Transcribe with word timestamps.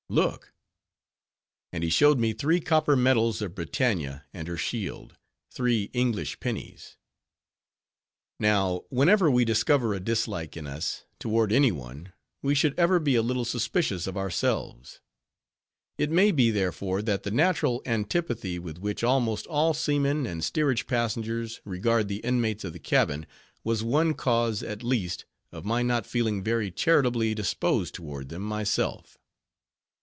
"Look!"—and 0.13 1.85
he 1.85 1.89
showed 1.89 2.19
me 2.19 2.33
three 2.33 2.59
copper 2.59 2.97
medals 2.97 3.41
of 3.41 3.55
Britannia 3.55 4.25
and 4.33 4.45
her 4.49 4.57
shield—three 4.57 5.83
English 5.93 6.41
pennies. 6.41 6.97
Now, 8.37 8.81
whenever 8.89 9.31
we 9.31 9.45
discover 9.45 9.93
a 9.93 10.01
dislike 10.01 10.57
in 10.57 10.67
us, 10.67 11.05
toward 11.17 11.53
any 11.53 11.71
one, 11.71 12.11
we 12.41 12.53
should 12.53 12.77
ever 12.77 12.99
be 12.99 13.15
a 13.15 13.21
little 13.21 13.45
suspicious 13.45 14.05
of 14.05 14.17
ourselves. 14.17 14.99
It 15.97 16.11
may 16.11 16.31
be, 16.31 16.51
therefore, 16.51 17.01
that 17.03 17.23
the 17.23 17.31
natural 17.31 17.81
antipathy 17.85 18.59
with 18.59 18.79
which 18.79 19.05
almost 19.05 19.47
all 19.47 19.73
seamen 19.73 20.25
and 20.27 20.43
steerage 20.43 20.87
passengers, 20.87 21.61
regard 21.63 22.09
the 22.09 22.19
inmates 22.19 22.65
of 22.65 22.73
the 22.73 22.79
cabin, 22.79 23.25
was 23.63 23.81
one 23.81 24.13
cause 24.15 24.61
at 24.61 24.83
least, 24.83 25.23
of 25.53 25.63
my 25.63 25.81
not 25.81 26.05
feeling 26.05 26.43
very 26.43 26.69
charitably 26.69 27.33
disposed 27.33 27.93
toward 27.95 28.27
them, 28.27 28.41
myself. 28.41 29.17